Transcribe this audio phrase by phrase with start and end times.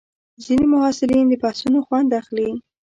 [0.43, 2.49] ځینې محصلین د بحثونو خوند اخلي.